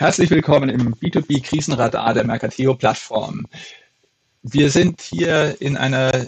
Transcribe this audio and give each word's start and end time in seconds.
Herzlich 0.00 0.30
willkommen 0.30 0.70
im 0.70 0.94
B2B 0.94 1.42
Krisenradar 1.42 2.14
der 2.14 2.24
Mercateo 2.24 2.74
Plattform. 2.74 3.46
Wir 4.42 4.70
sind 4.70 5.02
hier 5.02 5.60
in 5.60 5.76
einer 5.76 6.26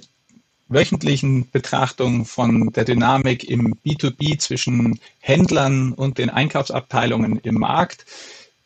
wöchentlichen 0.68 1.50
Betrachtung 1.50 2.26
von 2.26 2.70
der 2.74 2.84
Dynamik 2.84 3.48
im 3.48 3.74
B2B 3.76 4.38
zwischen 4.38 5.00
Händlern 5.20 5.94
und 5.94 6.18
den 6.18 6.28
Einkaufsabteilungen 6.28 7.38
im 7.38 7.54
Markt. 7.54 8.04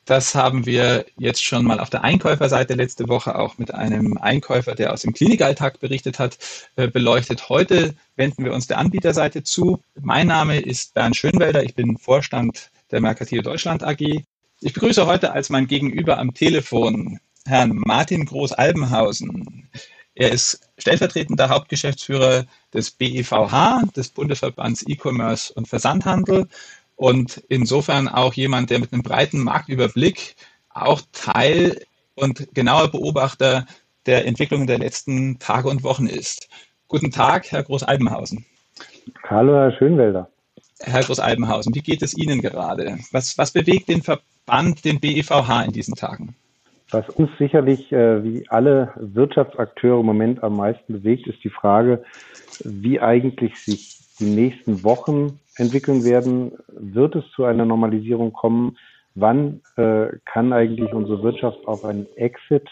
Das 0.07 0.35
haben 0.35 0.67
wir 0.67 1.07
jetzt 1.17 1.45
schon 1.45 1.65
mal 1.65 1.79
auf 1.79 1.89
der 1.89 2.03
Einkäuferseite 2.03 2.75
letzte 2.75 3.09
Woche 3.09 3.39
auch 3.39 3.59
mit 3.59 3.73
einem 3.73 4.17
Einkäufer, 4.17 4.75
der 4.75 4.93
aus 4.93 5.03
dem 5.03 5.13
Klinikalltag 5.13 5.79
berichtet 5.79 6.19
hat, 6.19 6.37
äh, 6.75 6.89
beleuchtet. 6.89 7.49
Heute 7.49 7.95
wenden 8.17 8.45
wir 8.45 8.53
uns 8.53 8.67
der 8.67 8.79
Anbieterseite 8.79 9.45
zu. 9.45 9.81
Mein 10.01 10.27
Name 10.27 10.59
ist 10.59 10.95
Bernd 10.95 11.15
Schönwelder. 11.15 11.63
Ich 11.63 11.77
bin 11.77 11.97
Vorstand 11.97 12.73
der 12.91 13.01
Mercateo 13.01 13.41
Deutschland 13.41 13.85
AG. 13.85 14.25
Ich 14.63 14.73
begrüße 14.73 15.07
heute 15.07 15.33
als 15.33 15.51
mein 15.51 15.67
Gegenüber 15.67 16.19
am 16.19 16.33
Telefon 16.33 17.21
Herrn 17.45 17.77
Martin 17.77 18.25
Groß-Albenhausen. 18.25 19.69
Er 20.15 20.33
ist 20.33 20.61
stellvertretender 20.79 21.51
Hauptgeschäftsführer 21.51 22.47
des 22.73 22.91
BEVH, 22.91 23.83
des 23.95 24.09
Bundesverbands 24.09 24.83
E-Commerce 24.89 25.53
und 25.53 25.69
Versandhandel 25.69 26.49
und 26.97 27.45
insofern 27.51 28.09
auch 28.09 28.33
jemand, 28.33 28.71
der 28.71 28.79
mit 28.79 28.95
einem 28.95 29.03
breiten 29.03 29.45
Marktüberblick 29.45 30.37
auch 30.71 31.03
Teil 31.13 31.85
und 32.15 32.49
genauer 32.55 32.91
Beobachter 32.91 33.67
der 34.07 34.25
Entwicklungen 34.25 34.67
der 34.67 34.79
letzten 34.79 35.39
Tage 35.39 35.69
und 35.69 35.83
Wochen 35.83 36.07
ist. 36.07 36.49
Guten 36.89 37.11
Tag, 37.11 37.53
Herr 37.53 37.63
Groß-Albenhausen. 37.63 38.47
Hallo, 39.25 39.55
Herr 39.55 39.73
Schönwelder. 39.77 40.31
Herr 40.81 41.03
Groß-Albenhausen, 41.03 41.75
wie 41.75 41.83
geht 41.83 42.01
es 42.01 42.17
Ihnen 42.17 42.41
gerade? 42.41 42.99
Was, 43.13 43.37
was 43.37 43.51
bewegt 43.51 43.91
den 43.91 44.03
Verband, 44.03 44.25
den 44.85 45.01
BEVH 45.01 45.65
in 45.65 45.73
diesen 45.73 45.95
Tagen? 45.95 46.35
Was 46.91 47.09
uns 47.11 47.31
sicherlich 47.39 47.91
äh, 47.93 48.23
wie 48.23 48.49
alle 48.49 48.93
Wirtschaftsakteure 48.97 50.01
im 50.01 50.07
Moment 50.07 50.43
am 50.45 50.57
meisten 50.57 50.93
bewegt, 50.93 51.27
ist 51.27 51.43
die 51.43 51.51
Frage, 51.51 52.05
wie 52.63 53.01
eigentlich 53.01 53.59
sich 53.59 53.99
die 54.21 54.27
nächsten 54.27 54.85
Wochen 54.85 55.41
entwickeln 55.57 56.05
werden. 56.05 56.53
Wird 56.69 57.17
es 57.17 57.25
zu 57.35 57.45
einer 57.45 57.65
Normalisierung 57.65 58.33
kommen? 58.33 58.77
Wann 59.15 59.63
äh, 59.77 60.09
kann 60.25 60.53
eigentlich 60.53 60.93
unsere 60.93 61.23
Wirtschaft 61.23 61.67
auf 61.67 61.85
einen 61.85 62.07
Exit 62.17 62.69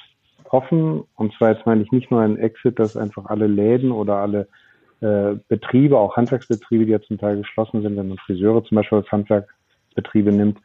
hoffen? 0.51 1.03
Und 1.17 1.35
zwar 1.35 1.53
jetzt 1.53 1.67
meine 1.67 1.83
ich 1.83 1.91
nicht 1.91 2.11
nur 2.11 2.21
einen 2.21 2.39
Exit, 2.39 2.79
dass 2.79 2.97
einfach 2.97 3.27
alle 3.27 3.49
Läden 3.49 3.91
oder 3.91 4.17
alle 4.17 4.47
äh, 5.01 5.37
Betriebe, 5.49 5.99
auch 5.99 6.17
Handwerksbetriebe, 6.17 6.87
die 6.87 6.93
ja 6.93 7.01
zum 7.01 7.19
Teil 7.19 7.39
geschlossen 7.39 7.83
sind, 7.83 7.97
wenn 7.97 8.09
man 8.09 8.19
Friseure 8.19 8.63
zum 8.65 8.77
Beispiel 8.77 8.99
als 8.99 9.11
Handwerksbetriebe 9.11 10.31
nimmt, 10.31 10.59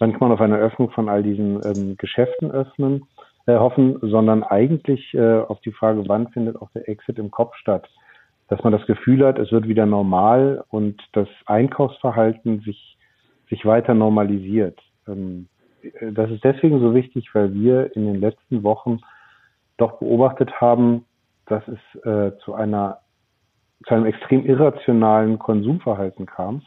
dann 0.00 0.12
kann 0.12 0.20
man 0.20 0.32
auf 0.32 0.40
eine 0.40 0.56
Öffnung 0.56 0.90
von 0.90 1.08
all 1.08 1.22
diesen 1.22 1.60
ähm, 1.62 1.96
Geschäften 1.98 2.50
öffnen, 2.50 3.06
äh, 3.46 3.56
hoffen, 3.56 3.98
sondern 4.00 4.42
eigentlich 4.42 5.14
äh, 5.14 5.38
auf 5.40 5.60
die 5.60 5.72
Frage, 5.72 6.04
wann 6.08 6.28
findet 6.28 6.60
auch 6.60 6.70
der 6.72 6.88
Exit 6.88 7.18
im 7.18 7.30
Kopf 7.30 7.54
statt. 7.56 7.86
Dass 8.48 8.64
man 8.64 8.72
das 8.72 8.84
Gefühl 8.86 9.24
hat, 9.24 9.38
es 9.38 9.52
wird 9.52 9.68
wieder 9.68 9.86
normal 9.86 10.64
und 10.70 11.00
das 11.12 11.28
Einkaufsverhalten 11.44 12.60
sich, 12.60 12.96
sich 13.50 13.64
weiter 13.66 13.94
normalisiert. 13.94 14.80
Ähm, 15.06 15.48
das 16.00 16.30
ist 16.30 16.44
deswegen 16.44 16.80
so 16.80 16.94
wichtig, 16.94 17.28
weil 17.34 17.52
wir 17.54 17.94
in 17.94 18.06
den 18.06 18.20
letzten 18.20 18.62
Wochen 18.62 19.00
doch 19.76 19.98
beobachtet 19.98 20.60
haben, 20.60 21.04
dass 21.46 21.62
es 21.68 22.04
äh, 22.04 22.36
zu 22.38 22.54
einer 22.54 23.00
zu 23.86 23.94
einem 23.94 24.04
extrem 24.04 24.44
irrationalen 24.44 25.38
Konsumverhalten 25.38 26.26
kam. 26.26 26.62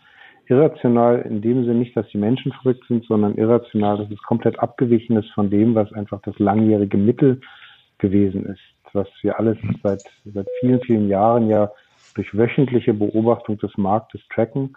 Irrational 0.48 1.22
in 1.22 1.42
dem 1.42 1.64
Sinne 1.64 1.80
nicht, 1.80 1.96
dass 1.96 2.08
die 2.10 2.18
Menschen 2.18 2.52
verrückt 2.52 2.84
sind, 2.88 3.06
sondern 3.06 3.36
irrational, 3.36 3.98
dass 3.98 4.12
es 4.12 4.22
komplett 4.24 4.60
abgewichen 4.60 5.18
ist 5.18 5.32
von 5.32 5.50
dem, 5.50 5.76
was 5.76 5.92
einfach 5.94 6.22
das 6.22 6.38
langjährige 6.40 6.98
Mittel 6.98 7.40
gewesen 7.98 8.46
ist, 8.46 8.62
was 8.94 9.08
wir 9.22 9.40
alles 9.40 9.58
seit, 9.82 10.04
seit 10.26 10.48
vielen, 10.60 10.82
vielen 10.82 11.08
Jahren 11.08 11.50
ja 11.50 11.72
durch 12.16 12.38
wöchentliche 12.38 12.94
Beobachtung 12.94 13.58
des 13.58 13.76
Marktes 13.78 14.22
tracken, 14.34 14.76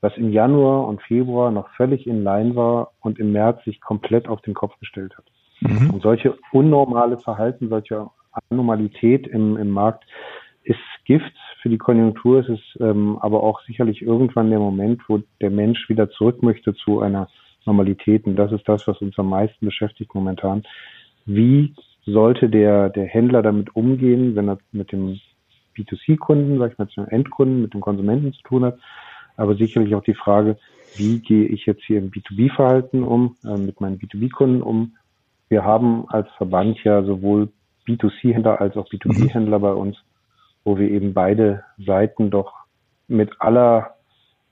was 0.00 0.16
im 0.16 0.32
Januar 0.32 0.88
und 0.88 1.02
Februar 1.02 1.50
noch 1.50 1.68
völlig 1.76 2.06
in 2.06 2.24
Line 2.24 2.56
war 2.56 2.92
und 3.00 3.18
im 3.18 3.32
März 3.32 3.62
sich 3.64 3.80
komplett 3.80 4.28
auf 4.28 4.40
den 4.40 4.54
Kopf 4.54 4.78
gestellt 4.80 5.16
hat. 5.16 5.24
Mhm. 5.60 5.90
Und 5.90 6.02
solche 6.02 6.36
unnormale 6.50 7.18
Verhalten, 7.18 7.68
solche 7.68 8.08
Anormalität 8.50 9.26
im, 9.26 9.56
im 9.56 9.70
Markt 9.70 10.04
ist 10.64 10.78
Gift 11.04 11.36
für 11.62 11.68
die 11.68 11.78
Konjunktur. 11.78 12.40
Es 12.40 12.48
ist 12.48 12.80
ähm, 12.80 13.18
aber 13.20 13.42
auch 13.42 13.62
sicherlich 13.62 14.02
irgendwann 14.02 14.50
der 14.50 14.58
Moment, 14.58 15.00
wo 15.08 15.22
der 15.40 15.50
Mensch 15.50 15.88
wieder 15.88 16.10
zurück 16.10 16.42
möchte 16.42 16.74
zu 16.74 17.00
einer 17.00 17.28
Normalität. 17.64 18.26
Und 18.26 18.36
das 18.36 18.52
ist 18.52 18.68
das, 18.68 18.86
was 18.88 19.00
uns 19.00 19.18
am 19.18 19.28
meisten 19.28 19.64
beschäftigt 19.64 20.14
momentan. 20.14 20.64
Wie 21.24 21.74
sollte 22.04 22.48
der, 22.48 22.90
der 22.90 23.06
Händler 23.06 23.42
damit 23.42 23.74
umgehen, 23.76 24.34
wenn 24.34 24.48
er 24.48 24.58
mit 24.72 24.90
dem 24.90 25.20
B2C-Kunden, 25.76 26.58
sag 26.58 26.72
ich 26.72 26.78
mal, 26.78 26.88
zu 26.88 27.00
den 27.00 27.10
Endkunden, 27.10 27.62
mit 27.62 27.74
dem 27.74 27.80
Konsumenten 27.80 28.32
zu 28.32 28.42
tun 28.42 28.64
hat? 28.64 28.78
Aber 29.36 29.54
sicherlich 29.54 29.94
auch 29.94 30.02
die 30.02 30.14
Frage, 30.14 30.58
wie 30.96 31.20
gehe 31.20 31.46
ich 31.46 31.64
jetzt 31.64 31.84
hier 31.84 31.98
im 31.98 32.10
B2B-Verhalten 32.10 33.04
um, 33.04 33.36
äh, 33.44 33.56
mit 33.56 33.80
meinen 33.80 33.98
B2B-Kunden 33.98 34.62
um? 34.62 34.96
Wir 35.48 35.64
haben 35.64 36.06
als 36.08 36.28
Verband 36.36 36.82
ja 36.82 37.02
sowohl 37.04 37.48
B2C-Händler 37.86 38.60
als 38.60 38.76
auch 38.76 38.88
B2B-Händler 38.90 39.60
bei 39.60 39.72
uns 39.72 39.96
wo 40.64 40.78
wir 40.78 40.90
eben 40.90 41.14
beide 41.14 41.64
Seiten 41.78 42.30
doch 42.30 42.52
mit 43.08 43.30
aller 43.40 43.96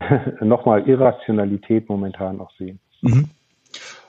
nochmal 0.40 0.88
Irrationalität 0.88 1.88
momentan 1.88 2.40
auch 2.40 2.50
sehen. 2.58 2.78
Mhm. 3.02 3.30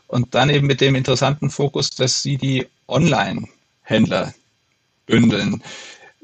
Und 0.08 0.36
dann 0.36 0.50
eben 0.50 0.68
mit 0.68 0.82
dem 0.82 0.96
interessanten 0.96 1.50
Fokus, 1.50 1.92
dass 1.92 2.22
Sie 2.22 2.38
die 2.38 2.68
Online-Händler 2.88 4.34
bündeln. 5.06 5.64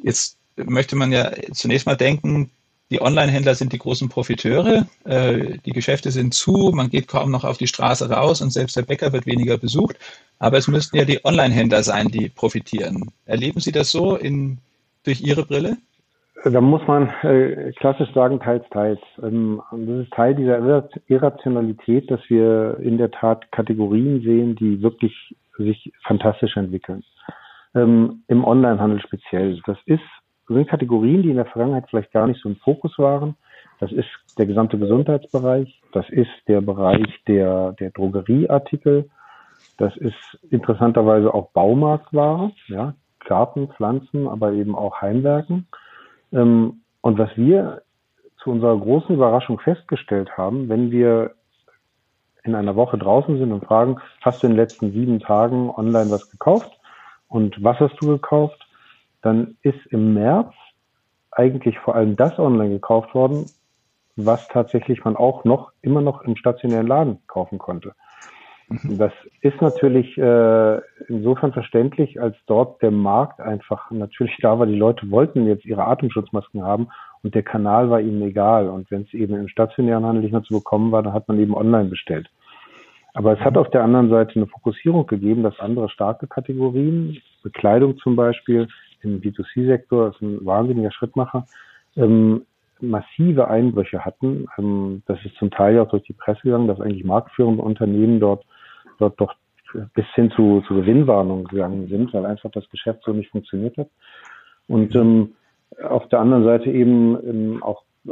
Jetzt 0.04 0.38
möchte 0.58 0.96
man 0.96 1.12
ja 1.12 1.32
zunächst 1.54 1.86
mal 1.86 1.96
denken, 1.96 2.50
die 2.90 3.02
Online-Händler 3.02 3.56
sind 3.56 3.74
die 3.74 3.80
großen 3.80 4.08
Profiteure, 4.08 4.88
äh, 5.04 5.58
die 5.66 5.72
Geschäfte 5.72 6.12
sind 6.12 6.34
zu, 6.34 6.72
man 6.74 6.90
geht 6.90 7.08
kaum 7.08 7.32
noch 7.32 7.44
auf 7.44 7.58
die 7.58 7.68
Straße 7.68 8.10
raus 8.10 8.42
und 8.42 8.52
selbst 8.52 8.78
der 8.78 8.84
Bäcker 8.84 9.12
wird 9.12 9.26
weniger 9.26 9.58
besucht. 9.58 9.98
Aber 10.40 10.58
es 10.58 10.68
müssten 10.68 10.96
ja 10.96 11.04
die 11.04 11.24
Online-Händler 11.26 11.84
sein, 11.84 12.08
die 12.08 12.30
profitieren. 12.30 13.12
Erleben 13.26 13.60
Sie 13.60 13.74
das 13.74 13.92
so 13.92 14.16
in 14.16 14.60
durch 15.08 15.22
Ihre 15.22 15.46
Brille? 15.46 15.78
Da 16.44 16.62
muss 16.62 16.86
man 16.88 17.10
äh, 17.24 17.72
klassisch 17.74 18.14
sagen, 18.14 18.40
teils, 18.40 18.64
teils. 18.70 19.00
Ähm, 19.24 19.62
das 19.72 20.06
ist 20.06 20.12
Teil 20.12 20.36
dieser 20.36 20.88
Irrationalität, 21.08 22.12
dass 22.12 22.22
wir 22.30 22.78
in 22.80 22.98
der 22.98 23.10
Tat 23.10 23.52
Kategorien 23.52 24.22
sehen, 24.22 24.56
die 24.56 24.82
wirklich 24.82 25.36
sich 25.58 25.92
fantastisch 26.06 26.56
entwickeln. 26.56 27.04
Ähm, 27.74 28.24
Im 28.28 28.44
Onlinehandel 28.44 29.02
speziell. 29.02 29.60
Das 29.66 29.78
ist, 29.86 30.04
sind 30.48 30.68
Kategorien, 30.68 31.24
die 31.24 31.32
in 31.32 31.38
der 31.38 31.48
Vergangenheit 31.48 31.86
vielleicht 31.90 32.12
gar 32.12 32.28
nicht 32.28 32.42
so 32.42 32.50
im 32.50 32.58
Fokus 32.58 32.98
waren. 33.00 33.36
Das 33.80 33.92
ist 33.92 34.08
der 34.38 34.46
gesamte 34.46 34.78
Gesundheitsbereich. 34.78 35.82
Das 35.92 36.08
ist 36.10 36.32
der 36.48 36.62
Bereich 36.62 37.08
der, 37.28 37.74
der 37.74 37.92
Drogerieartikel. 37.92 39.10
Das 39.78 39.96
ist 39.98 40.40
interessanterweise 40.50 41.34
auch 41.34 41.52
Baumarktware. 41.52 42.52
Ja, 42.68 42.94
Garten, 43.28 43.70
Pflanzen, 43.70 44.28
aber 44.28 44.54
eben 44.54 44.76
auch 44.76 45.02
Heimwerken. 45.02 45.68
Ähm, 46.34 46.82
und 47.02 47.18
was 47.18 47.30
wir 47.36 47.84
zu 48.42 48.50
unserer 48.50 48.78
großen 48.78 49.16
Überraschung 49.16 49.60
festgestellt 49.60 50.38
haben, 50.38 50.70
wenn 50.70 50.92
wir 50.92 51.36
in 52.44 52.56
einer 52.56 52.76
Woche 52.76 52.98
draußen 52.98 53.38
sind 53.38 53.52
und 53.52 53.66
fragen, 53.66 53.98
hast 54.22 54.42
du 54.42 54.48
in 54.48 54.54
den 54.54 54.58
letzten 54.58 54.92
sieben 54.92 55.20
Tagen 55.20 55.70
online 55.70 56.10
was 56.10 56.32
gekauft 56.32 56.72
und 57.28 57.62
was 57.64 57.80
hast 57.80 57.96
du 58.02 58.08
gekauft, 58.08 58.68
dann 59.22 59.58
ist 59.62 59.86
im 59.88 60.14
März 60.14 60.54
eigentlich 61.32 61.78
vor 61.80 61.96
allem 61.96 62.16
das 62.16 62.40
online 62.40 62.70
gekauft 62.70 63.14
worden, 63.14 63.46
was 64.16 64.48
tatsächlich 64.48 65.04
man 65.04 65.16
auch 65.16 65.44
noch 65.44 65.72
immer 65.82 66.02
noch 66.02 66.22
im 66.24 66.36
stationären 66.36 66.88
Laden 66.88 67.20
kaufen 67.28 67.60
konnte. 67.60 67.94
Mhm. 68.70 68.98
Das 68.98 69.14
ist 69.42 69.62
natürlich 69.62 70.18
äh, 70.18 70.82
insofern 71.08 71.54
verständlich, 71.54 72.22
als 72.22 72.36
dort 72.48 72.82
der 72.82 72.92
Markt 72.92 73.40
einfach 73.40 73.90
natürlich 73.92 74.38
da 74.42 74.60
war. 74.60 74.66
Die 74.66 74.76
Leute 74.76 75.10
wollten 75.10 75.48
jetzt 75.48 75.66
ihre 75.66 75.86
Atemschutzmasken 75.86 76.64
haben 76.64 76.90
und 77.24 77.34
der 77.34 77.44
Kanal 77.44 77.90
war 77.90 78.02
ihnen 78.02 78.22
egal. 78.22 78.70
Und 78.70 78.92
wenn 78.92 79.04
es 79.04 79.14
eben 79.14 79.36
im 79.36 79.48
stationären 79.48 80.06
Handel 80.06 80.24
nicht 80.24 80.34
mehr 80.34 80.44
zu 80.44 80.54
bekommen 80.54 80.92
war, 80.92 81.02
dann 81.02 81.14
hat 81.14 81.28
man 81.28 81.40
eben 81.40 81.56
online 81.56 81.90
bestellt. 81.90 82.30
Aber 83.14 83.34
es 83.34 83.40
hat 83.40 83.54
mhm. 83.54 83.60
auf 83.60 83.70
der 83.72 83.84
anderen 83.84 84.10
Seite 84.10 84.36
eine 84.36 84.48
Fokussierung 84.48 85.08
gegeben, 85.08 85.44
dass 85.44 85.60
andere 85.60 85.90
starke 85.90 86.28
Kategorien, 86.28 87.18
Bekleidung 87.44 87.98
zum 87.98 88.16
Beispiel, 88.16 88.68
im 89.02 89.22
B2C-Sektor, 89.22 90.10
ist 90.10 90.22
ein 90.22 90.46
wahnsinniger 90.46 90.92
Schrittmacher, 90.92 91.46
ähm, 91.96 92.46
massive 92.82 93.48
Einbrüche 93.48 94.04
hatten. 94.04 94.48
Ähm, 94.58 95.04
das 95.08 95.24
ist 95.24 95.36
zum 95.38 95.52
Teil 95.52 95.80
auch 95.80 95.90
durch 95.90 96.04
die 96.04 96.14
Presse 96.14 96.42
gegangen, 96.44 96.68
dass 96.68 96.82
eigentlich 96.82 97.06
marktführende 97.06 97.64
Unternehmen 97.64 98.20
dort 98.20 98.46
dort 98.98 99.20
doch 99.20 99.34
bis 99.94 100.06
hin 100.16 100.32
zu, 100.32 100.64
zu 100.68 100.76
Gewinnwarnungen 100.76 101.46
gegangen 101.46 101.88
sind, 101.88 102.14
weil 102.14 102.26
einfach 102.26 102.52
das 102.52 102.70
Geschäft 102.70 103.02
so 103.04 103.12
nicht 103.12 103.32
funktioniert 103.32 103.78
hat. 103.78 103.90
Und 104.68 104.96
ähm, 104.96 105.34
auf 105.84 106.08
der 106.10 106.20
anderen 106.20 106.44
Seite 106.44 106.72
eben 106.72 107.18
ähm, 107.28 107.64
auch 107.64 107.84
äh, 108.08 108.12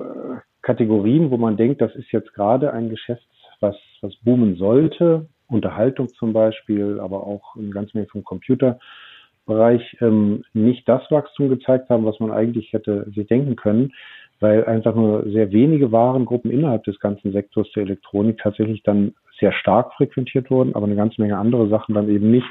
Kategorien, 0.62 1.32
wo 1.32 1.38
man 1.38 1.58
denkt, 1.58 1.82
das 1.82 1.96
ist 1.96 2.12
jetzt 2.12 2.34
gerade 2.34 2.74
ein 2.74 2.90
Geschäft, 2.90 3.26
was, 3.60 3.76
was 4.02 4.16
boomen 4.18 4.56
sollte, 4.56 5.28
Unterhaltung 5.48 6.10
zum 6.16 6.34
Beispiel, 6.34 7.00
aber 7.00 7.26
auch 7.26 7.56
eine 7.56 7.70
ganze 7.70 7.98
Menge 7.98 8.10
vom 8.10 8.24
Computerbereich 8.24 9.98
ähm, 10.02 10.44
nicht 10.54 10.88
das 10.90 11.10
Wachstum 11.12 11.50
gezeigt 11.50 11.90
haben, 11.90 12.06
was 12.06 12.20
man 12.20 12.32
eigentlich 12.32 12.74
hätte 12.74 13.10
sich 13.12 13.28
denken 13.28 13.56
können, 13.56 13.94
weil 14.40 14.66
einfach 14.66 14.96
nur 14.96 15.30
sehr 15.30 15.52
wenige 15.52 15.92
Warengruppen 15.92 16.52
innerhalb 16.52 16.84
des 16.84 17.00
ganzen 17.00 17.32
Sektors 17.32 17.72
der 17.76 17.84
Elektronik 17.84 18.40
tatsächlich 18.40 18.84
dann 18.84 19.14
sehr 19.40 19.54
stark 19.54 19.94
frequentiert 19.94 20.50
wurden, 20.50 20.76
aber 20.76 20.86
eine 20.86 20.96
ganze 20.96 21.22
Menge 21.22 21.38
andere 21.38 21.70
Sachen 21.70 21.96
dann 21.96 22.10
eben 22.10 22.32
nicht. 22.32 22.48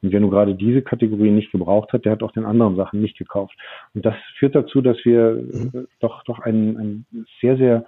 Und 0.00 0.12
wer 0.12 0.20
nur 0.20 0.30
gerade 0.30 0.54
diese 0.54 0.82
Kategorie 0.82 1.30
nicht 1.30 1.50
gebraucht 1.50 1.92
hat, 1.92 2.04
der 2.04 2.12
hat 2.12 2.22
auch 2.22 2.32
den 2.32 2.44
anderen 2.44 2.76
Sachen 2.76 3.00
nicht 3.00 3.18
gekauft. 3.18 3.54
Und 3.94 4.06
das 4.06 4.14
führt 4.38 4.54
dazu, 4.54 4.80
dass 4.80 4.96
wir 5.04 5.32
mhm. 5.32 5.88
doch, 6.00 6.22
doch 6.24 6.38
ein, 6.38 6.76
ein 6.76 7.06
sehr, 7.40 7.56
sehr 7.56 7.84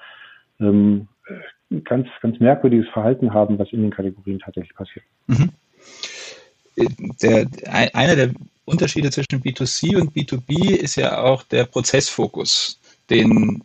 ähm, 0.58 1.06
ganz, 1.84 2.08
ganz 2.20 2.40
merkwürdiges 2.40 2.88
Verhalten 2.88 3.32
haben, 3.32 3.58
was 3.58 3.72
in 3.72 3.82
den 3.82 3.92
Kategorien 3.92 4.40
tatsächlich 4.40 4.75
passiert. 4.75 5.04
Mhm. 5.28 5.50
Der, 7.22 7.46
einer 7.94 8.16
der 8.16 8.31
Unterschiede 8.64 9.10
zwischen 9.10 9.43
B2C 9.43 10.00
und 10.00 10.12
B2B 10.14 10.75
ist 10.76 10.96
ja 10.96 11.22
auch 11.22 11.43
der 11.43 11.64
Prozessfokus, 11.64 12.81
den 13.10 13.62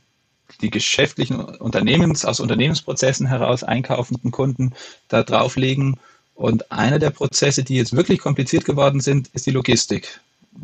die 0.62 0.70
geschäftlichen 0.70 1.40
Unternehmens, 1.40 2.26
aus 2.26 2.40
Unternehmensprozessen 2.40 3.28
heraus 3.28 3.64
einkaufenden 3.64 4.32
Kunden 4.32 4.74
da 5.08 5.24
drauflegen 5.24 6.00
und 6.36 6.72
einer 6.72 7.00
der 7.00 7.10
Prozesse, 7.12 7.64
die 7.64 7.76
jetzt 7.76 7.96
wirklich 7.96 8.20
kompliziert 8.20 8.66
geworden 8.66 9.00
sind, 9.00 9.30
ist 9.34 9.46
die 9.46 9.52
Logistik. 9.52 10.20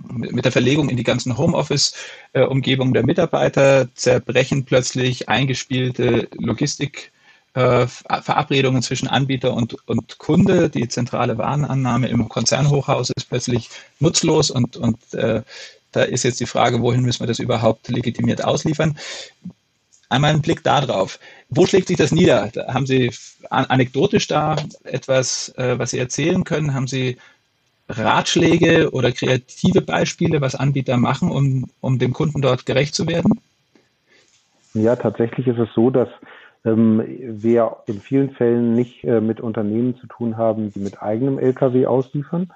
Mit 0.07 0.43
der 0.45 0.51
Verlegung 0.51 0.89
in 0.89 0.97
die 0.97 1.03
ganzen 1.03 1.37
Homeoffice-Umgebungen 1.37 2.93
der 2.93 3.05
Mitarbeiter 3.05 3.93
zerbrechen 3.95 4.63
plötzlich 4.63 5.27
eingespielte 5.27 6.29
Logistikverabredungen 6.37 8.79
äh, 8.79 8.83
zwischen 8.83 9.09
Anbieter 9.09 9.53
und, 9.53 9.75
und 9.87 10.17
Kunde. 10.17 10.69
Die 10.69 10.87
zentrale 10.87 11.37
Warenannahme 11.37 12.07
im 12.07 12.29
Konzernhochhaus 12.29 13.09
ist 13.09 13.27
plötzlich 13.27 13.69
nutzlos 13.99 14.49
und, 14.49 14.77
und 14.77 15.13
äh, 15.13 15.41
da 15.91 16.03
ist 16.03 16.23
jetzt 16.23 16.39
die 16.39 16.45
Frage, 16.45 16.81
wohin 16.81 17.01
müssen 17.01 17.21
wir 17.21 17.27
das 17.27 17.39
überhaupt 17.39 17.89
legitimiert 17.89 18.43
ausliefern? 18.43 18.97
Einmal 20.11 20.31
einen 20.31 20.41
Blick 20.41 20.61
darauf. 20.63 21.19
Wo 21.49 21.65
schlägt 21.65 21.87
sich 21.87 21.95
das 21.95 22.11
nieder? 22.11 22.51
Haben 22.67 22.85
Sie 22.85 23.11
anekdotisch 23.49 24.27
da 24.27 24.57
etwas, 24.83 25.53
äh, 25.57 25.79
was 25.79 25.91
Sie 25.91 25.99
erzählen 25.99 26.43
können? 26.43 26.73
Haben 26.73 26.87
Sie 26.87 27.17
Ratschläge 27.87 28.91
oder 28.91 29.13
kreative 29.13 29.79
Beispiele, 29.79 30.41
was 30.41 30.55
Anbieter 30.55 30.97
machen, 30.97 31.31
um, 31.31 31.69
um 31.79 31.97
dem 31.97 32.11
Kunden 32.11 32.41
dort 32.41 32.65
gerecht 32.65 32.93
zu 32.93 33.07
werden? 33.07 33.39
Ja, 34.73 34.97
tatsächlich 34.97 35.47
ist 35.47 35.59
es 35.59 35.69
so, 35.73 35.89
dass 35.89 36.09
ähm, 36.65 37.01
wir 37.07 37.77
in 37.85 38.01
vielen 38.01 38.31
Fällen 38.31 38.73
nicht 38.75 39.05
äh, 39.05 39.21
mit 39.21 39.39
Unternehmen 39.39 39.95
zu 39.97 40.07
tun 40.07 40.35
haben, 40.35 40.73
die 40.73 40.79
mit 40.79 41.01
eigenem 41.01 41.39
Lkw 41.39 41.85
ausliefern 41.85 42.51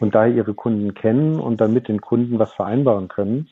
und 0.00 0.16
daher 0.16 0.34
ihre 0.34 0.54
Kunden 0.54 0.92
kennen 0.94 1.38
und 1.38 1.60
dann 1.60 1.72
mit 1.72 1.86
den 1.86 2.00
Kunden 2.00 2.40
was 2.40 2.52
vereinbaren 2.52 3.06
können, 3.06 3.48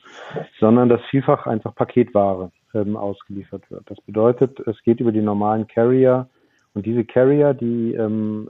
sondern 0.59 0.89
dass 0.89 1.01
vielfach 1.09 1.47
einfach 1.47 1.73
Paketware 1.73 2.51
ähm, 2.75 2.97
ausgeliefert 2.97 3.69
wird. 3.71 3.89
Das 3.89 3.99
bedeutet, 4.01 4.59
es 4.67 4.81
geht 4.83 4.99
über 4.99 5.11
die 5.11 5.21
normalen 5.21 5.67
Carrier 5.67 6.27
und 6.73 6.85
diese 6.85 7.05
Carrier, 7.05 7.53
die 7.53 7.93
ähm, 7.93 8.49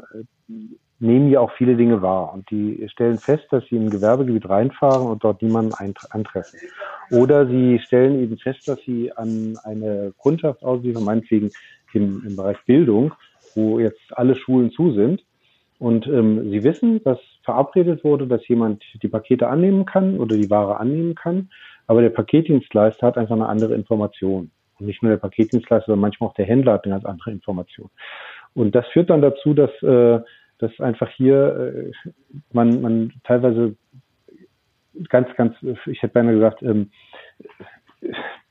nehmen 1.00 1.30
ja 1.30 1.40
auch 1.42 1.52
viele 1.52 1.76
Dinge 1.76 2.02
wahr 2.02 2.34
und 2.34 2.50
die 2.50 2.88
stellen 2.90 3.18
fest, 3.18 3.46
dass 3.52 3.66
sie 3.70 3.78
ein 3.78 3.90
Gewerbegebiet 3.90 4.50
reinfahren 4.50 5.08
und 5.08 5.24
dort 5.24 5.42
niemanden 5.42 5.74
antreffen. 6.10 6.60
Oder 7.12 7.48
sie 7.48 7.80
stellen 7.80 8.22
eben 8.22 8.38
fest, 8.38 8.68
dass 8.68 8.80
sie 8.86 9.12
an 9.14 9.58
eine 9.64 10.14
Kundschaft 10.18 10.64
ausliefern, 10.64 11.04
meinetwegen 11.04 11.52
im, 11.94 12.24
im 12.26 12.36
Bereich 12.36 12.58
Bildung, 12.66 13.14
wo 13.54 13.80
jetzt 13.80 14.02
alle 14.12 14.36
Schulen 14.36 14.72
zu 14.72 14.94
sind. 14.94 15.24
Und 15.78 16.08
ähm, 16.08 16.50
sie 16.50 16.64
wissen, 16.64 17.04
dass 17.04 17.20
verabredet 17.44 18.04
wurde, 18.04 18.28
dass 18.28 18.48
jemand 18.48 18.84
die 19.02 19.08
Pakete 19.08 19.48
annehmen 19.48 19.86
kann 19.86 20.18
oder 20.18 20.36
die 20.36 20.50
Ware 20.50 20.80
annehmen 20.80 21.16
kann. 21.16 21.50
Aber 21.88 22.02
der 22.02 22.10
Paketdienstleister 22.10 23.08
hat 23.08 23.18
einfach 23.18 23.36
eine 23.36 23.48
andere 23.48 23.76
Information. 23.76 24.52
Und 24.80 24.86
nicht 24.88 25.02
nur 25.04 25.12
der 25.12 25.20
Paketdienstleister, 25.20 25.88
sondern 25.88 26.02
manchmal 26.02 26.30
auch 26.30 26.36
der 26.36 26.46
Händler 26.46 26.74
hat 26.74 26.86
eine 26.86 26.96
ganz 26.96 27.06
andere 27.06 27.32
Information. 27.32 27.90
Und 28.54 28.74
das 28.76 28.88
führt 28.88 29.10
dann 29.10 29.22
dazu, 29.22 29.54
dass, 29.54 29.72
äh, 29.84 30.20
dass 30.58 30.80
einfach 30.80 31.10
hier 31.12 31.92
äh, 31.94 32.12
man, 32.52 32.82
man 32.82 33.14
teilweise 33.24 33.76
ganz, 35.10 35.28
ganz, 35.36 35.56
ich 35.86 36.02
hätte 36.02 36.14
beinahe 36.14 36.36
gesagt, 36.36 36.64
ähm, 36.64 36.90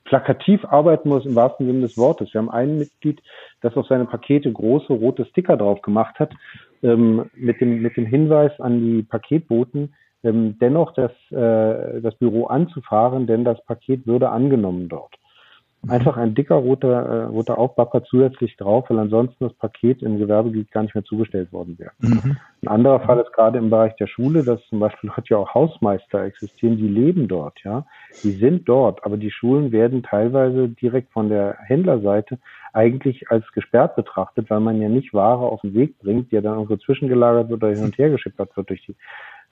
plakativ 0.03 0.63
arbeiten 0.65 1.09
muss 1.09 1.25
im 1.25 1.35
wahrsten 1.35 1.65
Sinne 1.65 1.81
des 1.81 1.97
Wortes. 1.97 2.33
Wir 2.33 2.39
haben 2.39 2.51
ein 2.51 2.77
Mitglied, 2.77 3.21
das 3.61 3.75
auf 3.75 3.87
seine 3.87 4.05
Pakete 4.05 4.51
große 4.51 4.93
rote 4.93 5.25
Sticker 5.25 5.57
drauf 5.57 5.81
gemacht 5.81 6.19
hat, 6.19 6.33
ähm, 6.83 7.29
mit, 7.33 7.59
dem, 7.59 7.81
mit 7.81 7.97
dem 7.97 8.05
Hinweis 8.05 8.57
an 8.59 8.79
die 8.79 9.03
Paketboten, 9.03 9.95
ähm, 10.25 10.57
dennoch 10.59 10.93
das, 10.93 11.11
äh, 11.31 12.01
das 12.01 12.15
Büro 12.15 12.47
anzufahren, 12.47 13.27
denn 13.27 13.45
das 13.45 13.63
Paket 13.65 14.05
würde 14.07 14.29
angenommen 14.29 14.89
dort. 14.89 15.13
Mhm. 15.85 15.91
Einfach 15.91 16.17
ein 16.17 16.33
dicker 16.33 16.55
roter, 16.55 17.05
äh, 17.05 17.23
roter 17.25 17.57
Aufbapper 17.57 18.03
zusätzlich 18.03 18.57
drauf, 18.57 18.89
weil 18.89 18.99
ansonsten 18.99 19.45
das 19.45 19.53
Paket 19.53 20.01
im 20.01 20.17
Gewerbegebiet 20.17 20.71
gar 20.71 20.83
nicht 20.83 20.95
mehr 20.95 21.03
zugestellt 21.03 21.53
worden 21.53 21.77
wäre. 21.77 21.91
Mhm. 21.99 22.37
Ein 22.63 22.67
anderer 22.67 22.99
Fall 23.01 23.19
ist 23.19 23.31
gerade 23.33 23.59
im 23.59 23.69
Bereich 23.69 23.95
der 23.97 24.07
Schule, 24.07 24.43
dass 24.43 24.59
zum 24.67 24.79
Beispiel 24.79 25.11
dort 25.15 25.29
ja 25.29 25.37
auch 25.37 25.53
Hausmeister 25.53 26.23
existieren, 26.23 26.77
die 26.77 26.87
leben 26.87 27.27
dort, 27.27 27.59
ja. 27.63 27.85
Die 28.23 28.31
sind 28.31 28.67
dort, 28.67 29.05
aber 29.05 29.17
die 29.17 29.31
Schulen 29.31 29.71
werden 29.71 30.01
teilweise 30.01 30.69
direkt 30.69 31.11
von 31.11 31.29
der 31.29 31.57
Händlerseite 31.65 32.39
eigentlich 32.73 33.29
als 33.31 33.49
gesperrt 33.53 33.95
betrachtet, 33.95 34.49
weil 34.49 34.59
man 34.59 34.81
ja 34.81 34.89
nicht 34.89 35.13
Ware 35.13 35.45
auf 35.45 35.61
den 35.61 35.73
Weg 35.75 35.97
bringt, 35.99 36.31
die 36.31 36.35
ja 36.35 36.41
dann 36.41 36.55
irgendwo 36.55 36.75
zwischengelagert 36.75 37.49
wird 37.49 37.63
oder 37.63 37.73
hin 37.73 37.85
und 37.85 37.97
her 37.97 38.09
geschippert 38.15 38.55
wird 38.57 38.69
durch 38.69 38.81
die 38.85 38.95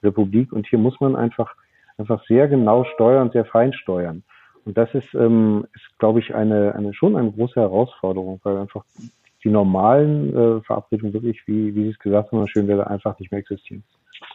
Republik. 0.03 0.51
Und 0.53 0.67
hier 0.67 0.79
muss 0.79 1.00
man 1.00 1.15
einfach, 1.15 1.55
einfach 1.97 2.23
sehr 2.27 2.47
genau 2.47 2.83
steuern, 2.83 3.31
sehr 3.31 3.45
fein 3.45 3.73
steuern. 3.73 4.23
Und 4.65 4.77
das 4.77 4.94
ist, 4.94 5.13
ähm, 5.13 5.65
ist 5.73 6.00
glaube 6.00 6.19
ich, 6.19 6.33
eine, 6.33 6.73
eine, 6.75 6.94
schon 6.94 7.15
eine 7.15 7.31
große 7.31 7.59
Herausforderung, 7.59 8.39
weil 8.44 8.57
einfach 8.57 8.85
die 9.44 9.50
normalen 9.50 10.30
äh, 10.30 10.62
Verabredungen 10.62 11.13
wirklich, 11.13 11.42
wie, 11.45 11.75
wie 11.75 11.84
Sie 11.84 11.90
es 11.90 12.00
gesagt 12.00 12.31
haben, 12.31 12.48
schön 12.48 12.68
wäre, 12.68 12.88
einfach 12.88 13.18
nicht 13.19 13.31
mehr 13.31 13.40
existieren. 13.40 13.84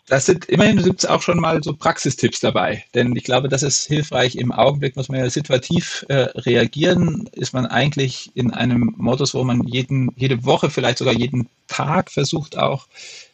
Das 0.06 0.26
sind 0.26 0.46
immerhin 0.46 0.82
gibt 0.82 1.00
es 1.00 1.06
auch 1.06 1.22
schon 1.22 1.38
mal 1.38 1.62
so 1.62 1.74
Praxistipps 1.74 2.40
dabei, 2.40 2.84
denn 2.94 3.14
ich 3.16 3.24
glaube, 3.24 3.48
das 3.48 3.62
ist 3.62 3.86
hilfreich. 3.86 4.36
Im 4.36 4.52
Augenblick 4.52 4.96
muss 4.96 5.08
man 5.08 5.20
ja 5.20 5.30
situativ 5.30 6.04
äh, 6.08 6.28
reagieren. 6.34 7.28
Ist 7.32 7.52
man 7.52 7.66
eigentlich 7.66 8.30
in 8.34 8.52
einem 8.52 8.94
Modus, 8.96 9.34
wo 9.34 9.44
man 9.44 9.62
jeden, 9.64 10.10
jede 10.16 10.44
Woche, 10.44 10.70
vielleicht 10.70 10.98
sogar 10.98 11.14
jeden 11.14 11.48
Tag 11.68 12.10
versucht 12.10 12.58
auch 12.58 12.86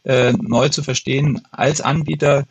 äh, 0.04 0.32
neu 0.32 0.68
zu 0.68 0.82
verstehen 0.82 1.42
als 1.50 1.80
Anbieter, 1.80 2.44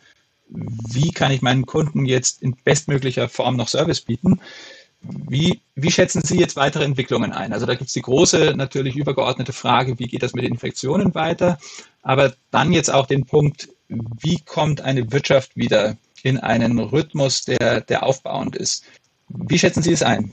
wie 0.48 1.10
kann 1.10 1.32
ich 1.32 1.42
meinen 1.42 1.66
Kunden 1.66 2.06
jetzt 2.06 2.42
in 2.42 2.56
bestmöglicher 2.64 3.28
Form 3.28 3.56
noch 3.56 3.68
Service 3.68 4.00
bieten. 4.00 4.40
Wie, 5.02 5.60
wie 5.76 5.90
schätzen 5.90 6.22
Sie 6.22 6.38
jetzt 6.38 6.56
weitere 6.56 6.84
Entwicklungen 6.84 7.32
ein? 7.32 7.52
Also 7.52 7.66
da 7.66 7.74
gibt 7.74 7.88
es 7.88 7.94
die 7.94 8.02
große, 8.02 8.54
natürlich 8.56 8.96
übergeordnete 8.96 9.52
Frage, 9.52 9.98
wie 9.98 10.06
geht 10.06 10.22
das 10.22 10.34
mit 10.34 10.44
den 10.44 10.52
Infektionen 10.52 11.14
weiter? 11.14 11.58
Aber 12.02 12.32
dann 12.50 12.72
jetzt 12.72 12.92
auch 12.92 13.06
den 13.06 13.26
Punkt, 13.26 13.68
wie 13.88 14.38
kommt 14.44 14.80
eine 14.82 15.12
Wirtschaft 15.12 15.56
wieder 15.56 15.96
in 16.22 16.38
einen 16.38 16.78
Rhythmus, 16.78 17.44
der, 17.44 17.80
der 17.80 18.04
aufbauend 18.04 18.56
ist? 18.56 18.84
Wie 19.28 19.58
schätzen 19.58 19.82
Sie 19.82 19.92
es 19.92 20.02
ein? 20.02 20.32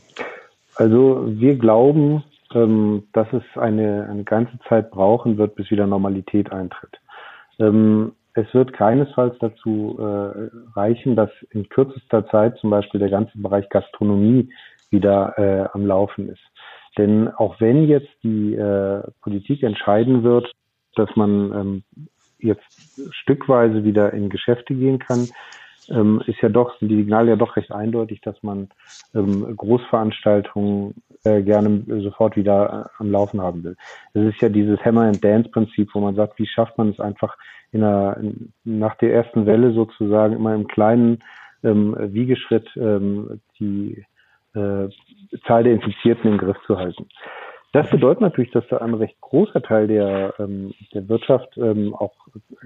Also 0.75 1.25
wir 1.27 1.55
glauben, 1.55 2.23
ähm, 2.53 3.03
dass 3.13 3.27
es 3.33 3.43
eine, 3.55 4.07
eine 4.09 4.23
ganze 4.23 4.57
Zeit 4.69 4.91
brauchen 4.91 5.37
wird, 5.37 5.55
bis 5.55 5.71
wieder 5.71 5.87
Normalität 5.87 6.51
eintritt. 6.51 6.99
Ähm, 7.59 8.13
es 8.33 8.53
wird 8.53 8.73
keinesfalls 8.73 9.35
dazu 9.39 9.97
äh, 9.99 10.49
reichen, 10.75 11.15
dass 11.15 11.29
in 11.49 11.67
kürzester 11.67 12.27
Zeit 12.29 12.57
zum 12.59 12.69
Beispiel 12.69 12.99
der 12.99 13.09
ganze 13.09 13.37
Bereich 13.37 13.67
Gastronomie 13.69 14.49
wieder 14.91 15.37
äh, 15.37 15.69
am 15.73 15.85
Laufen 15.85 16.29
ist. 16.29 16.41
Denn 16.97 17.29
auch 17.29 17.59
wenn 17.59 17.87
jetzt 17.87 18.11
die 18.23 18.53
äh, 18.55 19.01
Politik 19.21 19.63
entscheiden 19.63 20.23
wird, 20.23 20.51
dass 20.95 21.09
man 21.15 21.53
ähm, 21.53 21.83
jetzt 22.39 23.13
stückweise 23.13 23.83
wieder 23.83 24.13
in 24.13 24.29
Geschäfte 24.29 24.73
gehen 24.73 24.99
kann, 24.99 25.29
ähm, 25.89 26.21
ist 26.27 26.41
ja 26.41 26.49
doch, 26.49 26.77
sind 26.79 26.89
die 26.89 26.97
Signale 26.97 27.31
ja 27.31 27.35
doch 27.35 27.55
recht 27.55 27.71
eindeutig, 27.71 28.21
dass 28.21 28.41
man 28.43 28.69
ähm, 29.15 29.55
Großveranstaltungen 29.55 30.95
äh, 31.23 31.41
gerne 31.41 31.83
sofort 32.01 32.35
wieder 32.35 32.89
äh, 32.97 33.01
am 33.01 33.11
Laufen 33.11 33.41
haben 33.41 33.63
will. 33.63 33.75
Es 34.13 34.33
ist 34.33 34.41
ja 34.41 34.49
dieses 34.49 34.79
Hammer 34.83 35.03
and 35.03 35.23
Dance 35.23 35.49
Prinzip, 35.49 35.89
wo 35.93 35.99
man 35.99 36.15
sagt, 36.15 36.39
wie 36.39 36.47
schafft 36.47 36.77
man 36.77 36.89
es 36.89 36.99
einfach 36.99 37.37
in 37.71 37.83
einer, 37.83 38.17
in, 38.17 38.53
nach 38.63 38.95
der 38.95 39.13
ersten 39.13 39.45
Welle 39.45 39.73
sozusagen 39.73 40.35
immer 40.35 40.53
im 40.53 40.67
kleinen 40.67 41.19
ähm, 41.63 41.95
Wiegeschritt 41.97 42.69
ähm, 42.75 43.39
die 43.59 44.03
äh, 44.53 44.89
Zahl 45.47 45.63
der 45.63 45.73
Infizierten 45.73 46.31
im 46.31 46.37
Griff 46.37 46.57
zu 46.65 46.77
halten. 46.77 47.07
Das 47.73 47.89
bedeutet 47.89 48.21
natürlich, 48.21 48.51
dass 48.51 48.67
da 48.67 48.79
ein 48.79 48.93
recht 48.93 49.19
großer 49.21 49.61
Teil 49.61 49.87
der, 49.87 50.33
ähm, 50.39 50.73
der 50.93 51.07
Wirtschaft 51.07 51.57
ähm, 51.57 51.95
auch 51.95 52.13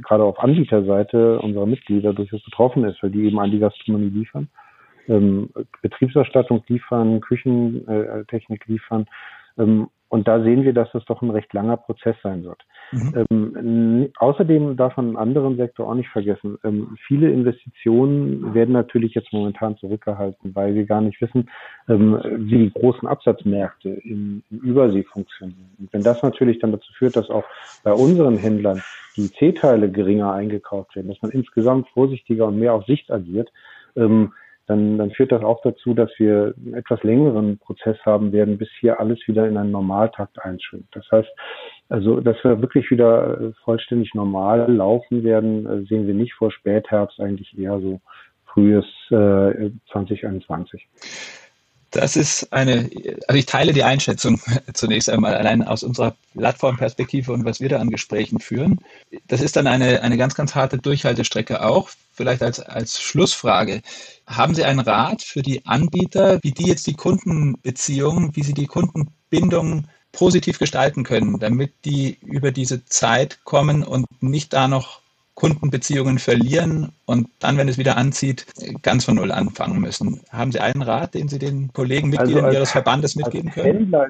gerade 0.01 0.24
auf 0.24 0.39
Anbieterseite 0.39 1.39
unserer 1.39 1.68
Mitglieder 1.68 2.12
durchaus 2.12 2.44
betroffen 2.44 2.84
ist, 2.86 3.04
weil 3.04 3.12
die 3.12 3.25
eben 3.25 3.39
an 3.39 3.51
die 3.51 3.60
Gastronomie 3.60 4.10
liefern, 4.10 4.50
ähm, 5.08 5.51
Betriebsausstattung 5.84 6.63
liefern, 6.68 7.22
Küchentechnik 7.22 8.65
liefern. 8.65 9.06
Ähm, 9.60 9.89
Und 10.15 10.29
da 10.29 10.41
sehen 10.41 10.63
wir, 10.63 10.72
dass 10.72 10.89
das 10.93 11.03
doch 11.03 11.22
ein 11.22 11.29
recht 11.29 11.51
langer 11.51 11.75
Prozess 11.75 12.15
sein 12.24 12.45
wird. 12.45 12.62
Mhm. 12.93 13.25
Ähm, 13.29 14.13
außerdem 14.17 14.77
darf 14.77 14.95
man 14.95 15.07
einen 15.07 15.17
anderen 15.17 15.57
Sektor 15.57 15.89
auch 15.89 15.93
nicht 15.93 16.07
vergessen. 16.07 16.57
Ähm, 16.63 16.95
viele 17.05 17.29
Investitionen 17.29 18.53
werden 18.53 18.72
natürlich 18.72 19.13
jetzt 19.13 19.34
momentan 19.34 19.75
zurückgehalten, 19.75 20.55
weil 20.55 20.74
wir 20.74 20.86
gar 20.86 21.01
nicht 21.01 21.19
wissen, 21.19 21.50
ähm, 21.89 22.17
wie 22.24 22.60
die 22.60 22.72
großen 22.72 23.05
Absatzmärkte 23.05 23.89
im, 23.89 24.41
im 24.50 24.60
Übersee 24.60 25.03
funktionieren. 25.03 25.75
Und 25.79 25.91
wenn 25.91 26.03
das 26.03 26.24
natürlich 26.24 26.60
dann 26.60 26.72
dazu 26.72 26.93
führt, 26.93 27.17
dass 27.17 27.29
auch 27.29 27.43
bei 27.84 27.91
unseren 27.91 28.38
Händlern 28.38 28.81
die 29.17 29.29
C-Teile 29.34 29.91
geringer 29.91 30.31
eingekauft 30.31 30.95
werden, 30.95 31.10
dass 31.10 31.22
man 31.22 31.31
insgesamt 31.31 31.89
vorsichtiger 31.89 32.48
und 32.48 32.57
mehr 32.57 32.74
auf 32.74 32.86
Sicht 32.86 33.12
agiert, 33.12 33.51
ähm, 33.98 34.31
dann, 34.67 34.98
dann 34.98 35.12
führt 35.12 35.31
das 35.31 35.43
auch 35.43 35.62
dazu, 35.63 35.93
dass 35.93 36.10
wir 36.17 36.53
einen 36.57 36.74
etwas 36.74 37.03
längeren 37.03 37.57
Prozess 37.60 37.98
haben 38.05 38.31
werden, 38.31 38.57
bis 38.57 38.69
hier 38.79 39.00
alles 39.00 39.19
wieder 39.27 39.48
in 39.48 39.57
einen 39.57 39.72
Normaltakt 39.72 40.39
einschwingt. 40.43 40.88
Das 40.91 41.05
heißt, 41.12 41.29
also, 41.89 42.19
dass 42.19 42.38
wir 42.43 42.62
wirklich 42.62 42.89
wieder 42.89 43.39
äh, 43.39 43.51
vollständig 43.63 44.13
normal 44.15 44.72
laufen 44.72 45.24
werden, 45.24 45.65
äh, 45.65 45.86
sehen 45.86 46.07
wir 46.07 46.15
nicht 46.15 46.34
vor 46.34 46.51
Spätherbst, 46.51 47.19
eigentlich 47.19 47.57
eher 47.57 47.79
so 47.79 48.01
frühes 48.45 48.86
äh, 49.12 49.69
2021. 49.91 50.88
Das 51.95 52.17
ist 52.17 52.51
eine, 52.51 52.89
also 53.29 53.39
ich 53.39 53.45
teile 53.45 53.71
die 53.71 53.83
Einschätzung 53.83 54.41
zunächst 54.73 55.09
einmal 55.09 55.33
allein 55.33 55.63
aus 55.63 55.81
unserer 55.81 56.13
Plattformperspektive 56.33 57.31
und 57.31 57.45
was 57.45 57.61
wir 57.61 57.69
da 57.69 57.79
an 57.79 57.89
Gesprächen 57.89 58.39
führen. 58.39 58.79
Das 59.27 59.39
ist 59.39 59.55
dann 59.55 59.65
eine, 59.65 60.01
eine 60.01 60.17
ganz, 60.17 60.35
ganz 60.35 60.55
harte 60.55 60.77
Durchhaltestrecke 60.77 61.63
auch. 61.63 61.89
Vielleicht 62.13 62.43
als, 62.43 62.59
als 62.59 63.01
Schlussfrage. 63.01 63.81
Haben 64.27 64.55
Sie 64.55 64.65
einen 64.65 64.81
Rat 64.81 65.21
für 65.21 65.41
die 65.41 65.65
Anbieter, 65.65 66.39
wie 66.43 66.51
die 66.51 66.67
jetzt 66.67 66.85
die 66.85 66.95
Kundenbeziehungen, 66.95 68.35
wie 68.35 68.43
sie 68.43 68.53
die 68.53 68.67
Kundenbindung 68.67 69.87
positiv 70.11 70.59
gestalten 70.59 71.03
können, 71.03 71.39
damit 71.39 71.73
die 71.85 72.17
über 72.21 72.51
diese 72.51 72.83
Zeit 72.85 73.39
kommen 73.45 73.83
und 73.83 74.05
nicht 74.21 74.51
da 74.51 74.67
noch 74.67 75.01
Kundenbeziehungen 75.36 76.18
verlieren 76.18 76.94
und 77.06 77.27
dann, 77.39 77.58
wenn 77.58 77.68
es 77.68 77.77
wieder 77.77 77.98
anzieht, 77.98 78.46
ganz 78.82 79.06
von 79.06 79.15
Null 79.15 79.32
anfangen 79.32 79.80
müssen. 79.80 80.22
Haben 80.32 80.51
Sie 80.51 80.62
einen 80.62 80.82
Rat, 80.82 81.13
den 81.13 81.27
Sie 81.27 81.39
den 81.39 81.72
Kollegen, 81.74 82.10
Mitgliedern 82.10 82.46
also 82.46 82.48
als, 82.48 82.56
Ihres 82.56 82.72
Verbandes 82.72 83.15
mitgeben 83.15 83.51
können? 83.51 83.65
Händler, 83.65 84.08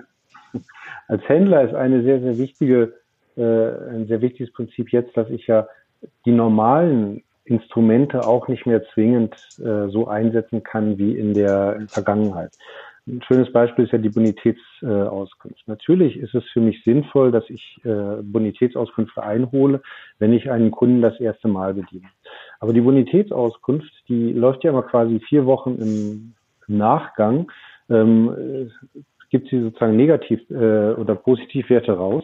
als 1.07 1.27
Händler 1.27 1.63
ist 1.63 1.73
eine 1.73 2.03
sehr, 2.03 2.21
sehr 2.21 2.37
wichtige, 2.37 2.93
äh, 3.37 3.41
ein 3.41 4.05
sehr 4.07 4.21
wichtiges 4.21 4.53
Prinzip 4.53 4.91
jetzt, 4.91 5.17
dass 5.17 5.29
ich 5.29 5.47
ja 5.47 5.67
die 6.25 6.31
normalen 6.31 7.23
Instrumente 7.45 8.25
auch 8.25 8.47
nicht 8.47 8.65
mehr 8.65 8.83
zwingend 8.93 9.35
äh, 9.59 9.89
so 9.89 10.07
einsetzen 10.07 10.63
kann 10.63 10.97
wie 10.97 11.17
in 11.17 11.33
der 11.33 11.81
Vergangenheit. 11.87 12.51
Ein 13.07 13.21
schönes 13.21 13.51
Beispiel 13.51 13.85
ist 13.85 13.91
ja 13.91 13.99
die 13.99 14.09
Bonitätsauskunft. 14.09 15.67
Natürlich 15.67 16.17
ist 16.17 16.33
es 16.33 16.43
für 16.45 16.59
mich 16.59 16.83
sinnvoll, 16.83 17.31
dass 17.31 17.47
ich 17.49 17.79
äh, 17.83 18.21
Bonitätsauskünfte 18.23 19.21
einhole, 19.21 19.81
wenn 20.17 20.33
ich 20.33 20.49
einen 20.49 20.71
Kunden 20.71 21.01
das 21.01 21.19
erste 21.19 21.47
Mal 21.47 21.75
bediene. 21.75 22.07
Aber 22.59 22.73
die 22.73 22.81
Bonitätsauskunft, 22.81 23.91
die 24.09 24.33
läuft 24.33 24.63
ja 24.63 24.71
immer 24.71 24.81
quasi 24.81 25.19
vier 25.19 25.45
Wochen 25.45 25.75
im, 25.79 26.33
Nachgang, 26.67 27.51
ähm, 27.89 28.67
äh, 28.95 28.99
gibt 29.29 29.49
sie 29.49 29.61
sozusagen 29.61 29.95
negativ 29.95 30.39
äh, 30.49 30.93
oder 30.93 31.15
Positivwerte 31.15 31.93
raus. 31.93 32.23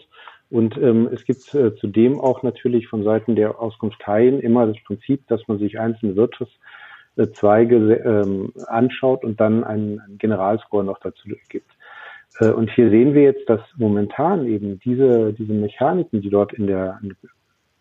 Und 0.49 0.77
ähm, 0.77 1.09
es 1.13 1.25
gibt 1.25 1.53
äh, 1.53 1.75
zudem 1.75 2.19
auch 2.19 2.43
natürlich 2.43 2.87
von 2.87 3.03
Seiten 3.03 3.35
der 3.35 3.59
Auskunfteien 3.59 4.39
immer 4.39 4.67
das 4.67 4.77
Prinzip, 4.83 5.25
dass 5.27 5.47
man 5.47 5.59
sich 5.59 5.79
einzelne 5.79 6.15
Wirtschafts 6.15 6.53
Zweige 7.33 7.75
ähm, 7.75 8.53
anschaut 8.67 9.23
und 9.23 9.39
dann 9.39 9.63
einen, 9.63 10.01
Generalscore 10.17 10.83
noch 10.83 10.99
dazu 10.99 11.29
gibt. 11.49 11.69
Äh, 12.39 12.49
und 12.49 12.69
hier 12.71 12.89
sehen 12.89 13.13
wir 13.13 13.23
jetzt, 13.23 13.49
dass 13.49 13.61
momentan 13.77 14.45
eben 14.47 14.79
diese, 14.79 15.33
diese 15.33 15.53
Mechaniken, 15.53 16.21
die 16.21 16.29
dort 16.29 16.53
in 16.53 16.67
der, 16.67 16.99
in 17.01 17.15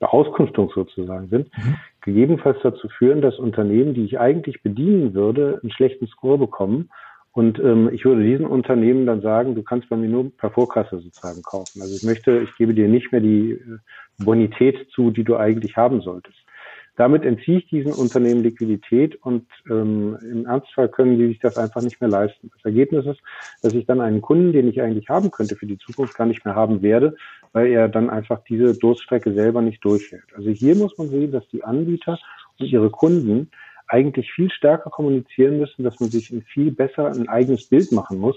der 0.01 0.13
Auskunftung 0.13 0.71
sozusagen 0.75 1.29
sind, 1.29 1.51
mhm. 1.57 1.77
gegebenenfalls 2.01 2.59
dazu 2.63 2.89
führen, 2.89 3.21
dass 3.21 3.39
Unternehmen, 3.39 3.95
die 3.95 4.05
ich 4.05 4.19
eigentlich 4.19 4.63
bedienen 4.63 5.15
würde, 5.15 5.61
einen 5.63 5.73
schlechten 5.73 6.07
Score 6.09 6.39
bekommen. 6.39 6.91
Und 7.33 7.61
ähm, 7.61 7.91
ich 7.93 8.05
würde 8.05 8.25
diesen 8.25 8.47
Unternehmen 8.47 9.07
dann 9.07 9.21
sagen, 9.21 9.55
du 9.55 9.63
kannst 9.63 9.89
bei 9.89 9.97
mir 9.97 10.09
nur 10.09 10.37
per 10.37 10.51
Vorkasse 10.51 10.99
sozusagen 10.99 11.43
kaufen. 11.43 11.81
Also 11.81 11.95
ich 11.95 12.03
möchte, 12.03 12.41
ich 12.41 12.57
gebe 12.57 12.75
dir 12.75 12.89
nicht 12.89 13.13
mehr 13.13 13.21
die 13.21 13.53
äh, 13.53 13.79
Bonität 14.25 14.89
zu, 14.91 15.13
die 15.13 15.23
du 15.23 15.37
eigentlich 15.37 15.77
haben 15.77 16.01
solltest. 16.01 16.39
Damit 17.01 17.25
entziehe 17.25 17.61
ich 17.61 17.67
diesen 17.69 17.95
Unternehmen 17.95 18.43
Liquidität 18.43 19.17
und 19.25 19.47
ähm, 19.71 20.19
im 20.21 20.45
Ernstfall 20.45 20.91
können 20.91 21.19
die 21.19 21.29
sich 21.29 21.39
das 21.39 21.57
einfach 21.57 21.81
nicht 21.81 21.99
mehr 22.03 22.11
leisten. 22.11 22.51
Das 22.55 22.63
Ergebnis 22.63 23.07
ist, 23.07 23.21
dass 23.63 23.73
ich 23.73 23.87
dann 23.87 24.03
einen 24.03 24.21
Kunden, 24.21 24.53
den 24.53 24.69
ich 24.69 24.83
eigentlich 24.83 25.09
haben 25.09 25.31
könnte 25.31 25.57
für 25.57 25.65
die 25.65 25.79
Zukunft, 25.79 26.15
gar 26.15 26.27
nicht 26.27 26.45
mehr 26.45 26.55
haben 26.55 26.83
werde, 26.83 27.17
weil 27.55 27.69
er 27.69 27.89
dann 27.89 28.11
einfach 28.11 28.45
diese 28.47 28.79
Durststrecke 28.79 29.33
selber 29.33 29.63
nicht 29.63 29.83
durchhält. 29.83 30.27
Also 30.37 30.51
hier 30.51 30.77
muss 30.77 30.99
man 30.99 31.09
sehen, 31.09 31.33
dass 31.33 31.49
die 31.49 31.65
Anbieter 31.65 32.19
und 32.59 32.67
ihre 32.67 32.91
Kunden 32.91 33.51
eigentlich 33.89 34.31
viel 34.31 34.51
stärker 34.51 34.91
kommunizieren 34.91 35.59
müssen, 35.59 35.85
dass 35.85 36.01
man 36.01 36.11
sich 36.11 36.35
viel 36.53 36.71
besser 36.71 37.07
ein 37.07 37.31
eigenes 37.31 37.67
Bild 37.67 37.93
machen 37.93 38.19
muss, 38.19 38.37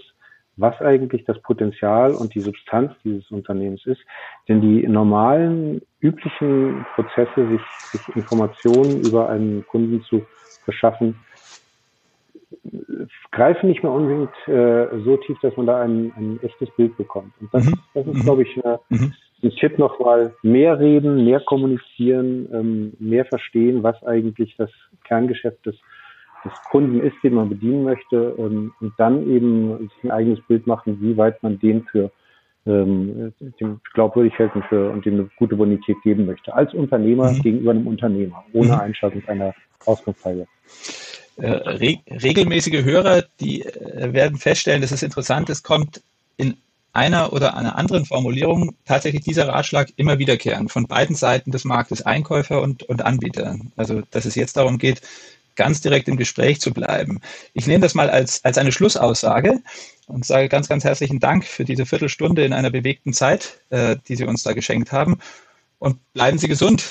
was 0.56 0.80
eigentlich 0.82 1.26
das 1.26 1.40
Potenzial 1.42 2.12
und 2.14 2.36
die 2.36 2.42
Substanz 2.42 2.94
dieses 3.04 3.30
Unternehmens 3.32 3.86
ist. 3.86 4.02
Denn 4.48 4.62
die 4.62 4.88
normalen, 4.88 5.82
üblichen 6.00 6.86
Prozesse, 6.96 7.48
sich, 7.50 7.62
sich 7.92 8.16
Informationen 8.16 9.02
über 9.02 9.30
einen 9.30 9.66
Kunden 9.66 10.04
zu 10.04 10.26
verschaffen, 10.64 11.16
greifen 13.32 13.70
nicht 13.70 13.84
mehr 13.84 13.92
unbedingt 13.92 14.32
äh, 14.48 14.88
so 15.04 15.18
tief, 15.18 15.38
dass 15.42 15.56
man 15.58 15.66
da 15.66 15.82
ein, 15.82 16.14
ein 16.16 16.40
echtes 16.44 16.70
Bild 16.76 16.96
bekommt. 16.98 17.34
Und 17.42 17.54
das, 17.54 17.66
mhm. 17.66 17.80
das 17.94 18.08
ist, 18.08 18.24
glaube 18.24 18.44
ich, 18.44 18.58
äh, 18.58 18.78
mhm. 18.90 19.14
ein 19.44 19.52
Tipp 19.52 19.80
nochmal, 19.80 20.34
mehr 20.44 20.80
reden, 20.80 21.26
mehr 21.26 21.40
kommunizieren, 21.42 22.48
ähm, 22.54 22.94
mehr 23.00 23.26
verstehen, 23.26 23.84
was 23.84 24.02
eigentlich 24.04 24.56
das 24.58 24.70
Kerngeschäft 25.04 25.66
des 25.66 25.76
des 26.44 26.54
Kunden 26.70 27.00
ist, 27.02 27.16
den 27.24 27.36
man 27.36 27.50
bedienen 27.50 27.84
möchte 27.84 28.36
ähm, 28.38 28.74
und 28.80 28.94
dann 28.98 29.30
eben 29.30 29.78
sich 29.80 30.04
ein 30.04 30.12
eigenes 30.12 30.40
Bild 30.48 30.68
machen, 30.68 30.98
wie 31.02 31.18
weit 31.18 31.42
man 31.44 31.60
den 31.60 31.84
für 31.84 32.12
ähm, 32.66 33.34
dem 33.60 33.82
glaubwürdig 33.94 34.34
hält 34.38 34.56
und, 34.56 34.64
für, 34.66 34.90
und 34.92 35.06
dem 35.06 35.16
eine 35.16 35.30
gute 35.38 35.56
Bonität 35.56 35.98
geben 36.04 36.26
möchte. 36.26 36.54
Als 36.54 36.74
Unternehmer 36.74 37.32
mhm. 37.32 37.42
gegenüber 37.42 37.72
einem 37.72 37.88
Unternehmer, 37.88 38.44
ohne 38.54 38.74
mhm. 38.74 38.80
Einschaltung 38.80 39.24
einer 39.28 39.54
Auskunftszeile. 39.86 40.48
Äh, 41.38 41.50
re 41.50 41.98
regelmäßige 42.10 42.84
Hörer, 42.84 43.24
die 43.40 43.64
äh, 43.64 44.14
werden 44.14 44.38
feststellen, 44.38 44.82
dass 44.82 44.92
es 44.92 45.04
interessant 45.04 45.50
ist, 45.50 45.64
kommt 45.64 46.02
in 46.38 46.56
einer 46.94 47.34
oder 47.34 47.58
einer 47.58 47.76
anderen 47.78 48.06
Formulierung 48.06 48.76
tatsächlich 48.86 49.24
dieser 49.24 49.48
Ratschlag 49.48 49.90
immer 49.96 50.20
wiederkehrend 50.20 50.72
von 50.72 50.88
beiden 50.88 51.16
Seiten 51.16 51.52
des 51.52 51.66
Marktes, 51.66 52.04
Einkäufer 52.04 52.62
und, 52.62 52.84
und 52.84 53.04
Anbieter. 53.04 53.58
Also, 53.76 54.04
dass 54.12 54.26
es 54.26 54.36
jetzt 54.36 54.58
darum 54.58 54.78
geht, 54.78 55.02
ganz 55.56 55.82
direkt 55.82 56.08
im 56.08 56.18
Gespräch 56.18 56.60
zu 56.62 56.74
bleiben. 56.74 57.20
Ich 57.54 57.68
nehme 57.68 57.82
das 57.82 57.94
mal 57.94 58.10
als, 58.10 58.44
als 58.44 58.58
eine 58.58 58.72
Schlussaussage 58.72 59.60
und 60.08 60.26
sage 60.26 60.50
ganz, 60.50 60.70
ganz 60.70 60.84
herzlichen 60.84 61.20
Dank 61.20 61.46
für 61.46 61.66
diese 61.66 61.86
Viertelstunde 61.86 62.46
in 62.46 62.54
einer 62.54 62.70
bewegten 62.70 63.14
Zeit, 63.14 63.60
äh, 63.70 63.96
die 64.08 64.16
Sie 64.16 64.26
uns 64.26 64.44
da 64.44 64.54
geschenkt 64.54 64.92
haben. 64.92 65.20
Und 65.80 65.98
bleiben 66.14 66.38
Sie 66.38 66.48
gesund. 66.48 66.84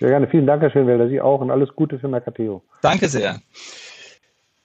Sehr 0.00 0.10
gerne. 0.10 0.28
Vielen 0.28 0.46
Dank, 0.46 0.62
Herr 0.62 0.70
Schönwelder. 0.70 1.08
Sie 1.08 1.20
auch 1.20 1.40
und 1.40 1.50
alles 1.50 1.70
Gute 1.74 1.98
für 1.98 2.08
Mercateo. 2.08 2.62
Danke 2.82 3.08
sehr. 3.08 3.40